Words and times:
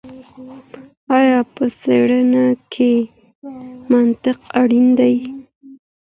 ایا 1.17 1.39
په 1.53 1.65
څېړنه 1.81 2.43
کي 2.73 2.93
منطق 3.91 4.39
اړین 4.61 4.87
دئ؟ 4.97 5.15